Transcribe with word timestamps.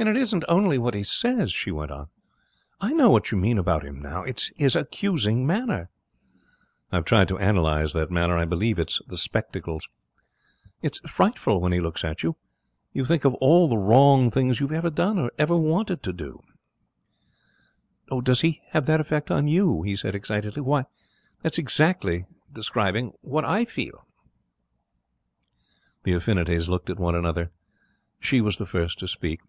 'And 0.00 0.08
it 0.08 0.16
isn't 0.16 0.44
only 0.48 0.78
what 0.78 0.94
he 0.94 1.02
says,' 1.02 1.50
she 1.50 1.72
went 1.72 1.90
on. 1.90 2.06
'I 2.80 2.92
know 2.92 3.10
what 3.10 3.32
you 3.32 3.36
mean 3.36 3.58
about 3.58 3.84
him 3.84 4.00
now. 4.00 4.22
It's 4.22 4.52
his 4.54 4.76
accusing 4.76 5.44
manner.' 5.44 5.90
'I've 6.92 7.04
tried 7.04 7.26
to 7.26 7.36
analyse 7.36 7.94
that 7.94 8.08
manner. 8.08 8.36
I 8.38 8.44
believe 8.44 8.78
it's 8.78 9.00
the 9.08 9.16
spectacles.' 9.16 9.88
'It's 10.82 11.00
frightful 11.00 11.60
when 11.60 11.72
he 11.72 11.80
looks 11.80 12.04
at 12.04 12.22
you; 12.22 12.36
you 12.92 13.04
think 13.04 13.24
of 13.24 13.34
all 13.40 13.66
the 13.66 13.76
wrong 13.76 14.30
things 14.30 14.60
you 14.60 14.68
have 14.68 14.76
ever 14.76 14.90
done 14.90 15.18
or 15.18 15.32
ever 15.36 15.56
wanted 15.56 16.00
to 16.04 16.12
do.' 16.12 16.44
'Does 18.22 18.42
he 18.42 18.62
have 18.70 18.86
that 18.86 19.00
effect 19.00 19.32
on 19.32 19.48
you?' 19.48 19.82
he 19.82 19.96
said, 19.96 20.14
excitedly. 20.14 20.62
'Why, 20.62 20.84
that 21.42 21.58
exactly 21.58 22.24
describes 22.52 23.12
what 23.22 23.44
I 23.44 23.64
feel.' 23.64 24.06
The 26.04 26.12
affinities 26.14 26.68
looked 26.68 26.88
at 26.88 27.00
one 27.00 27.16
another. 27.16 27.50
She 28.20 28.40
was 28.40 28.58
the 28.58 28.64
first 28.66 29.00
to 29.00 29.08
speak. 29.08 29.40